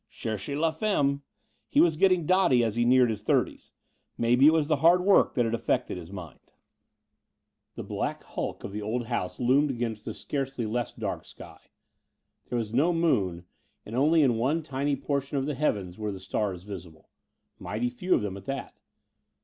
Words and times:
Cherchez 0.09 0.57
la 0.57 0.71
femme! 0.71 1.21
He 1.69 1.79
was 1.79 1.95
getting 1.95 2.25
dotty 2.25 2.63
as 2.63 2.75
he 2.75 2.85
neared 2.85 3.11
his 3.11 3.21
thirties. 3.21 3.71
Maybe 4.17 4.47
it 4.47 4.51
was 4.51 4.67
the 4.67 4.77
hard 4.77 5.01
work 5.01 5.35
that 5.35 5.45
had 5.45 5.53
affected 5.53 5.95
his 5.95 6.11
mind. 6.11 6.49
The 7.75 7.83
black 7.83 8.23
hulk 8.23 8.63
of 8.63 8.71
the 8.71 8.81
old 8.81 9.05
house 9.05 9.39
loomed 9.39 9.69
against 9.69 10.03
the 10.05 10.15
scarcely 10.15 10.65
less 10.65 10.91
dark 10.91 11.23
sky. 11.23 11.59
There 12.49 12.57
was 12.57 12.73
no 12.73 12.91
moon, 12.93 13.45
and 13.85 13.93
in 13.93 14.01
only 14.01 14.27
one 14.27 14.63
tiny 14.63 14.95
portion 14.95 15.37
of 15.37 15.45
the 15.45 15.53
heavens 15.53 15.99
were 15.99 16.11
the 16.11 16.19
stars 16.19 16.63
visible. 16.63 17.11
Mighty 17.59 17.91
few 17.91 18.15
of 18.15 18.23
them 18.23 18.37
at 18.37 18.45
that. 18.45 18.75